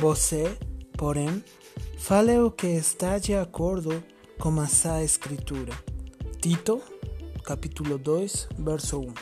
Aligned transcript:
Você, 0.00 0.56
porém, 0.96 1.44
fale 1.98 2.38
o 2.38 2.50
que 2.50 2.66
está 2.66 3.18
de 3.18 3.34
acordo 3.34 4.02
com 4.38 4.62
essa 4.62 5.04
escritura. 5.04 5.74
Tito, 6.40 6.80
capítulo 7.44 7.98
2, 7.98 8.48
verso 8.60 8.98
1. 8.98 9.12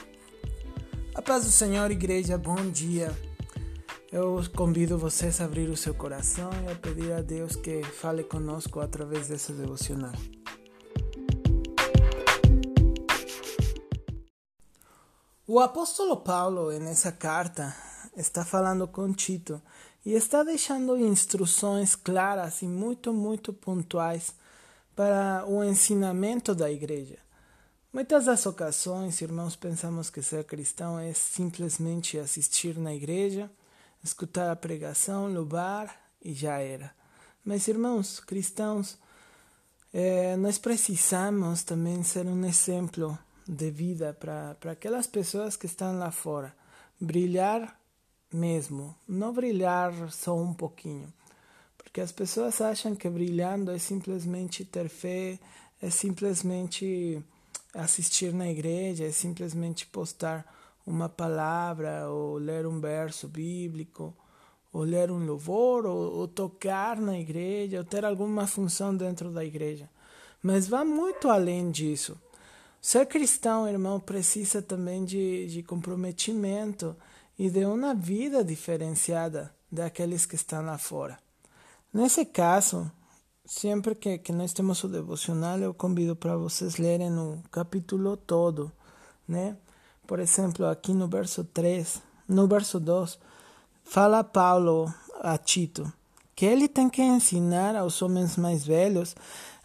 A 1.17 1.21
paz 1.21 1.45
do 1.45 1.51
Senhor, 1.51 1.91
igreja, 1.91 2.39
bom 2.39 2.71
dia. 2.71 3.11
Eu 4.13 4.41
convido 4.55 4.97
vocês 4.97 5.41
a 5.41 5.47
abrir 5.47 5.69
o 5.69 5.77
seu 5.77 5.95
coração 5.95 6.49
e 6.65 6.71
a 6.71 6.77
pedir 6.77 7.13
a 7.13 7.23
Deus 7.23 7.57
que 7.57 7.83
fale 7.83 8.23
conosco 8.23 8.79
através 8.79 9.27
desse 9.27 9.51
devocional. 9.51 10.13
O 15.45 15.59
apóstolo 15.59 16.19
Paulo, 16.19 16.71
nessa 16.79 17.11
carta, 17.11 17.75
está 18.17 18.45
falando 18.45 18.87
com 18.87 19.13
Tito 19.13 19.61
e 20.09 20.15
está 20.15 20.43
deixando 20.43 20.97
instruções 20.97 21.95
claras 21.95 22.63
e 22.63 22.67
muito, 22.67 23.13
muito 23.13 23.53
pontuais 23.53 24.33
para 24.97 25.45
o 25.47 25.63
ensinamento 25.63 26.55
da 26.55 26.71
igreja. 26.71 27.19
Muitas 27.93 28.25
das 28.25 28.47
ocasiões, 28.47 29.21
irmãos, 29.21 29.55
pensamos 29.55 30.09
que 30.09 30.23
ser 30.23 30.45
cristão 30.45 30.99
é 30.99 31.13
simplesmente 31.13 32.19
assistir 32.19 32.79
na 32.79 32.95
igreja, 32.95 33.51
escutar 34.03 34.51
a 34.51 34.57
pregação, 34.57 35.31
louvar 35.31 35.95
e 36.25 36.33
já 36.33 36.59
era. 36.59 36.91
Mas, 37.45 37.69
irmãos, 37.69 38.19
cristãos, 38.19 38.97
é, 39.93 40.37
nós 40.37 40.57
precisamos 40.57 41.63
também 41.63 42.03
ser 42.03 42.25
um 42.25 42.47
exemplo 42.47 43.19
de 43.47 43.71
vida 43.71 44.17
para 44.19 44.57
aquelas 44.73 45.07
pessoas 45.07 45.55
que 45.55 45.67
estão 45.67 45.99
lá 45.99 46.11
fora. 46.11 46.57
Brilhar 46.99 47.79
mesmo, 48.33 48.95
não 49.07 49.33
brilhar 49.33 49.93
só 50.11 50.37
um 50.37 50.53
pouquinho. 50.53 51.13
Porque 51.77 52.01
as 52.01 52.13
pessoas 52.13 52.61
acham 52.61 52.95
que 52.95 53.09
brilhando 53.09 53.71
é 53.71 53.79
simplesmente 53.79 54.65
ter 54.65 54.89
fé, 54.89 55.39
é 55.81 55.91
simplesmente 55.91 57.23
assistir 57.75 58.33
na 58.33 58.49
igreja, 58.49 59.05
é 59.05 59.11
simplesmente 59.11 59.87
postar 59.87 60.45
uma 60.87 61.09
palavra, 61.09 62.09
ou 62.09 62.37
ler 62.37 62.67
um 62.67 62.81
verso 62.81 63.29
bíblico, 63.29 64.15
ou 64.73 64.83
ler 64.83 65.11
um 65.11 65.25
louvor, 65.25 65.87
ou, 65.87 66.15
ou 66.17 66.29
tocar 66.29 66.99
na 66.99 67.19
igreja, 67.19 67.79
ou 67.79 67.85
ter 67.85 68.05
alguma 68.05 68.47
função 68.47 68.95
dentro 68.95 69.31
da 69.31 69.45
igreja. 69.45 69.89
Mas 70.43 70.69
vai 70.69 70.85
muito 70.85 71.29
além 71.29 71.71
disso. 71.71 72.17
Ser 72.81 73.07
cristão, 73.07 73.69
irmão, 73.69 73.99
precisa 73.99 74.63
também 74.63 75.05
de, 75.05 75.47
de 75.47 75.63
comprometimento 75.63 76.97
e 77.39 77.51
de 77.51 77.65
uma 77.65 77.95
vida 77.95 78.43
diferenciada 78.43 79.55
daqueles 79.71 80.27
que 80.27 80.35
estão 80.35 80.65
lá 80.65 80.77
fora. 80.77 81.19
Nesse 81.93 82.25
caso, 82.25 82.91
sempre 83.47 83.95
que, 83.95 84.19
que 84.19 84.33
nós 84.33 84.53
temos 84.53 84.83
o 84.83 84.89
devocional, 84.89 85.59
eu 85.59 85.73
convido 85.73 86.17
para 86.17 86.37
vocês 86.37 86.77
lerem 86.77 87.17
o 87.19 87.43
capítulo 87.51 88.17
todo, 88.17 88.73
né? 89.27 89.57
Por 90.07 90.19
exemplo, 90.19 90.67
aqui 90.67 90.93
no 90.93 91.07
verso 91.07 91.45
3, 91.45 92.03
no 92.29 92.49
verso 92.49 92.81
2, 92.81 93.19
fala 93.85 94.25
Paulo 94.25 94.93
a 95.21 95.37
Tito 95.37 95.93
que 96.39 96.47
ele 96.47 96.69
tem 96.69 96.89
que 96.89 97.03
ensinar 97.03 97.75
aos 97.75 98.01
homens 98.01 98.37
mais 98.37 98.65
velhos 98.65 99.17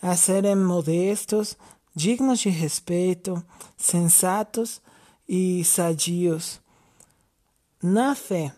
a 0.02 0.16
serem 0.16 0.56
modestos, 0.56 1.56
dignos 1.96 2.40
de 2.40 2.50
respeito, 2.50 3.46
sensatos 3.78 4.82
e 5.30 5.64
sadios 5.64 6.60
na 7.84 8.16
fé, 8.16 8.54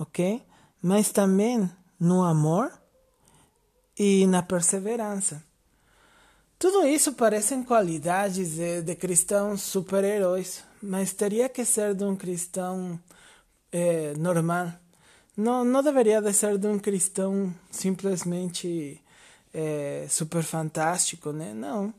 ok? 0.00 0.42
Mas 0.80 1.12
também 1.12 1.70
no 2.00 2.24
amor 2.24 2.72
e 3.98 4.26
na 4.26 4.42
perseverança. 4.42 5.44
Tudo 6.58 6.86
isso 6.86 7.12
parecem 7.12 7.62
qualidades 7.62 8.52
de, 8.52 8.82
de 8.82 8.94
cristãos 8.94 9.62
super-heróis, 9.62 10.64
mas 10.82 11.12
teria 11.12 11.48
que 11.48 11.64
ser 11.64 11.94
de 11.94 12.04
um 12.04 12.16
cristão 12.16 12.98
eh, 13.70 14.14
normal. 14.16 14.72
Não, 15.36 15.64
não 15.64 15.82
deveria 15.82 16.22
de 16.22 16.32
ser 16.32 16.58
de 16.58 16.66
um 16.66 16.78
cristão 16.78 17.52
simplesmente 17.70 19.00
eh, 19.52 20.06
super 20.08 20.42
fantástico, 20.42 21.32
né? 21.32 21.52
Não. 21.52 21.92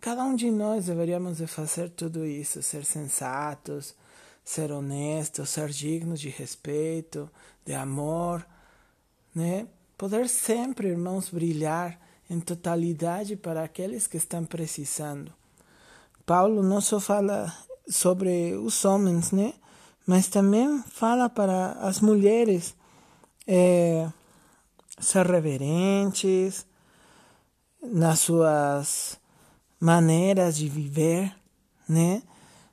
Cada 0.00 0.22
um 0.24 0.36
de 0.36 0.50
nós 0.50 0.86
deveríamos 0.86 1.38
de 1.38 1.46
fazer 1.46 1.90
tudo 1.90 2.24
isso, 2.24 2.62
ser 2.62 2.84
sensatos, 2.84 3.94
ser 4.46 4.70
honestos, 4.70 5.50
ser 5.50 5.70
dignos 5.70 6.20
de 6.20 6.28
respeito, 6.28 7.28
de 7.64 7.74
amor, 7.74 8.46
né? 9.34 9.66
Poder 9.98 10.28
sempre, 10.28 10.86
irmãos, 10.88 11.28
brilhar 11.30 12.00
em 12.30 12.38
totalidade 12.38 13.34
para 13.34 13.64
aqueles 13.64 14.06
que 14.06 14.16
estão 14.16 14.44
precisando. 14.44 15.32
Paulo 16.24 16.62
não 16.62 16.80
só 16.80 17.00
fala 17.00 17.52
sobre 17.88 18.54
os 18.54 18.84
homens, 18.84 19.32
né? 19.32 19.52
Mas 20.06 20.28
também 20.28 20.80
fala 20.90 21.28
para 21.28 21.72
as 21.72 22.00
mulheres 22.00 22.72
é, 23.48 24.08
ser 25.00 25.26
reverentes 25.26 26.64
nas 27.82 28.20
suas 28.20 29.18
maneiras 29.80 30.56
de 30.56 30.68
viver, 30.68 31.34
né? 31.88 32.22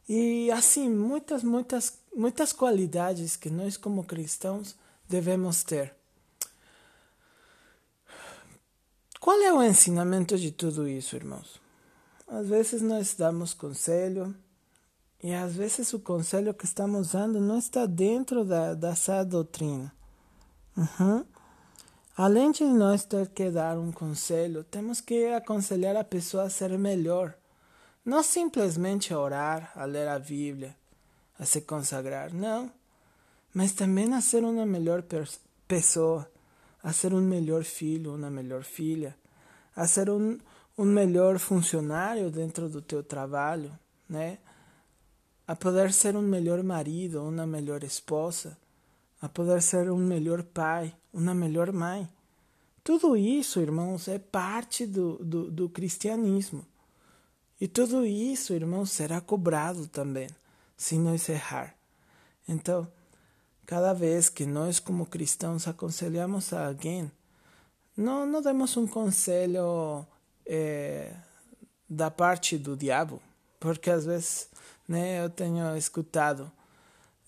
E 0.07 0.51
assim, 0.51 0.89
muitas, 0.89 1.43
muitas, 1.43 1.97
muitas 2.15 2.51
qualidades 2.51 3.35
que 3.35 3.49
nós 3.49 3.77
como 3.77 4.03
cristãos 4.03 4.75
devemos 5.07 5.63
ter. 5.63 5.95
Qual 9.19 9.41
é 9.41 9.53
o 9.53 9.63
ensinamento 9.63 10.37
de 10.37 10.51
tudo 10.51 10.87
isso, 10.87 11.15
irmãos? 11.15 11.61
Às 12.27 12.47
vezes 12.49 12.81
nós 12.81 13.15
damos 13.15 13.53
conselho 13.53 14.35
e 15.23 15.33
às 15.33 15.55
vezes 15.55 15.93
o 15.93 15.99
conselho 15.99 16.53
que 16.53 16.65
estamos 16.65 17.11
dando 17.11 17.39
não 17.39 17.57
está 17.57 17.85
dentro 17.85 18.43
da, 18.43 18.73
dessa 18.73 19.23
doutrina. 19.23 19.93
Uhum. 20.75 21.25
Além 22.17 22.51
de 22.51 22.65
nós 22.65 23.05
ter 23.05 23.29
que 23.29 23.49
dar 23.49 23.77
um 23.77 23.91
conselho, 23.91 24.63
temos 24.65 24.99
que 24.99 25.27
aconselhar 25.27 25.95
a 25.95 26.03
pessoa 26.03 26.43
a 26.43 26.49
ser 26.49 26.77
melhor 26.77 27.33
não 28.05 28.21
simplesmente 28.21 29.13
a 29.13 29.19
orar, 29.19 29.71
a 29.75 29.85
ler 29.85 30.07
a 30.07 30.19
Bíblia, 30.19 30.75
a 31.39 31.45
se 31.45 31.61
consagrar, 31.61 32.33
não. 32.33 32.71
Mas 33.53 33.71
também 33.71 34.13
a 34.13 34.21
ser 34.21 34.43
uma 34.43 34.65
melhor 34.65 35.03
pessoa, 35.67 36.29
a 36.81 36.91
ser 36.91 37.13
um 37.13 37.21
melhor 37.21 37.63
filho, 37.63 38.13
uma 38.15 38.29
melhor 38.29 38.63
filha, 38.63 39.15
a 39.75 39.87
ser 39.87 40.09
um, 40.09 40.37
um 40.77 40.85
melhor 40.85 41.39
funcionário 41.39 42.29
dentro 42.29 42.67
do 42.67 42.81
teu 42.81 43.03
trabalho, 43.03 43.71
né? 44.09 44.39
A 45.47 45.55
poder 45.55 45.93
ser 45.93 46.15
um 46.15 46.21
melhor 46.21 46.63
marido, 46.63 47.23
uma 47.23 47.45
melhor 47.45 47.83
esposa, 47.83 48.57
a 49.21 49.29
poder 49.29 49.61
ser 49.61 49.89
um 49.91 49.97
melhor 49.97 50.43
pai, 50.43 50.93
uma 51.13 51.33
melhor 51.33 51.71
mãe. 51.71 52.09
Tudo 52.83 53.15
isso, 53.15 53.61
irmãos, 53.61 54.07
é 54.07 54.19
parte 54.19 54.85
do, 54.85 55.23
do, 55.23 55.51
do 55.51 55.69
cristianismo. 55.69 56.65
E 57.63 57.67
tudo 57.69 58.05
isso, 58.05 58.53
irmãos, 58.53 58.91
será 58.91 59.21
cobrado 59.21 59.87
também, 59.87 60.27
se 60.75 60.97
nós 60.97 61.29
errar. 61.29 61.73
Então, 62.45 62.85
cada 63.65 63.93
vez 63.93 64.27
que 64.27 64.45
nós, 64.45 64.81
como 64.81 65.05
cristãos, 65.05 65.65
aconselhamos 65.65 66.51
a 66.51 66.67
alguém, 66.67 67.09
não, 67.95 68.25
não 68.25 68.41
demos 68.41 68.75
um 68.75 68.85
conselho 68.85 70.05
é, 70.45 71.15
da 71.89 72.11
parte 72.11 72.57
do 72.57 72.75
diabo, 72.75 73.21
porque 73.61 73.89
às 73.89 74.05
vezes 74.05 74.49
né, 74.85 75.23
eu 75.23 75.29
tenho 75.29 75.77
escutado, 75.77 76.51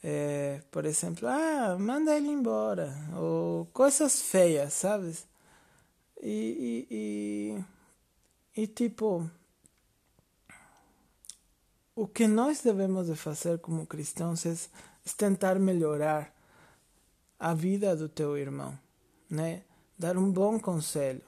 é, 0.03 0.61
por 0.69 0.83
exemplo, 0.83 1.29
ah, 1.29 1.77
manda 1.79 2.13
ele 2.13 2.27
embora, 2.27 2.93
ou 3.15 3.67
coisas 3.67 4.21
feias, 4.21 4.73
sabes? 4.73 5.25
E, 6.21 6.85
e, 6.91 7.63
e, 8.57 8.61
e 8.63 8.67
tipo, 8.67 9.31
o 11.95 12.05
que 12.05 12.27
nós 12.27 12.61
devemos 12.61 13.07
de 13.07 13.15
fazer 13.15 13.57
como 13.59 13.87
cristãos 13.87 14.45
é, 14.45 14.55
tentar 15.15 15.57
melhorar 15.57 16.35
a 17.39 17.53
vida 17.53 17.95
do 17.95 18.09
teu 18.09 18.37
irmão, 18.37 18.77
né? 19.29 19.63
Dar 19.97 20.17
um 20.17 20.29
bom 20.29 20.59
conselho, 20.59 21.21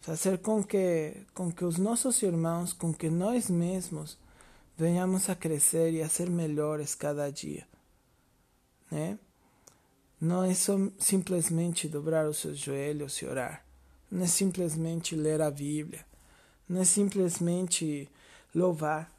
fazer 0.00 0.38
com 0.38 0.64
que 0.64 1.22
com 1.34 1.52
que 1.52 1.64
os 1.64 1.76
nossos 1.76 2.22
irmãos, 2.22 2.72
com 2.72 2.94
que 2.94 3.10
nós 3.10 3.50
mesmos 3.50 4.18
venhamos 4.76 5.28
a 5.28 5.34
crescer 5.34 5.92
e 5.92 6.02
a 6.02 6.08
ser 6.08 6.30
melhores 6.30 6.94
cada 6.94 7.30
dia, 7.30 7.66
né? 8.90 9.18
Não 10.18 10.42
é 10.44 10.54
só 10.54 10.78
simplesmente 10.98 11.88
dobrar 11.88 12.26
os 12.26 12.38
seus 12.38 12.56
joelhos 12.56 13.20
e 13.20 13.26
orar, 13.26 13.62
não 14.10 14.24
é 14.24 14.26
simplesmente 14.26 15.14
ler 15.14 15.42
a 15.42 15.50
Bíblia, 15.50 16.06
não 16.66 16.80
é 16.80 16.84
simplesmente 16.84 18.08
louvar, 18.54 19.10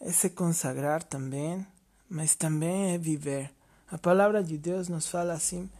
é 0.00 0.10
se 0.10 0.30
consagrar 0.30 1.02
também, 1.02 1.64
mas 2.08 2.34
também 2.34 2.92
é 2.92 2.98
viver 2.98 3.50
A 3.90 3.96
palavra 3.96 4.42
de 4.42 4.58
Deus 4.58 4.88
nos 4.88 5.06
fala 5.06 5.32
assim 5.32 5.70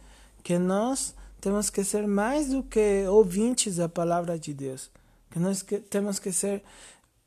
que 0.43 0.57
nós 0.57 1.13
temos 1.41 1.69
que 1.69 1.83
ser 1.83 2.07
mais 2.07 2.49
do 2.49 2.63
que 2.63 3.05
ouvintes 3.07 3.75
da 3.75 3.89
palavra 3.89 4.39
de 4.39 4.53
Deus, 4.53 4.89
que 5.29 5.39
nós 5.39 5.61
que, 5.61 5.79
temos 5.79 6.19
que 6.19 6.31
ser 6.31 6.63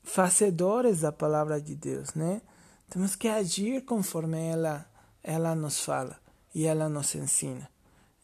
fazedores 0.03 1.01
da 1.01 1.13
palavra 1.13 1.61
de 1.61 1.75
Deus, 1.75 2.15
né? 2.15 2.41
Temos 2.89 3.17
que 3.17 3.29
agir 3.29 3.85
conforme 3.85 4.39
ela 4.47 4.87
ela 5.23 5.55
nos 5.57 5.81
fala 5.81 6.17
e 6.55 6.67
ela 6.67 6.89
nos 6.89 7.15
ensina. 7.17 7.69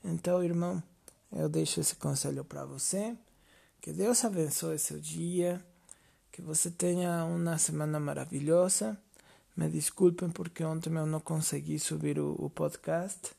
Então, 0.04 0.42
irmão, 0.42 0.82
eu 1.32 1.48
deixo 1.48 1.80
esse 1.80 1.96
conselho 1.96 2.44
para 2.44 2.64
você. 2.64 3.16
Que 3.80 3.92
Deus 3.92 4.24
abençoe 4.24 4.78
seu 4.78 5.00
dia. 5.00 5.60
Que 6.32 6.42
você 6.42 6.70
tenha 6.70 7.24
uma 7.24 7.58
semana 7.58 8.00
maravilhosa. 8.00 8.98
Me 9.54 9.68
desculpem 9.68 10.30
porque 10.30 10.64
ontem 10.64 10.92
eu 10.96 11.06
não 11.06 11.20
consegui 11.20 11.78
subir 11.78 12.18
o, 12.18 12.34
o 12.38 12.48
podcast. 12.48 13.32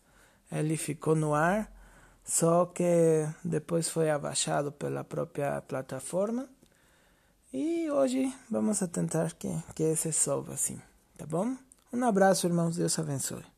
Ele 0.52 0.78
ficou 0.78 1.16
no 1.16 1.34
ar, 1.34 1.72
só 2.24 2.68
que 2.68 3.28
depois 3.44 3.90
foi 3.90 4.12
abaixado 4.12 4.72
pela 4.72 5.04
própria 5.04 5.60
plataforma. 5.62 6.48
E 7.52 7.90
hoje 7.90 8.32
vamos 8.50 8.80
tentar 8.92 9.34
que, 9.34 9.50
que 9.76 9.84
esse 9.84 10.14
solva 10.14 10.54
assim, 10.54 10.80
tá 11.18 11.26
bom? 11.26 11.58
Um 11.92 12.04
abraço, 12.04 12.48
irmãos. 12.48 12.76
Deus 12.76 12.98
abençoe. 12.98 13.53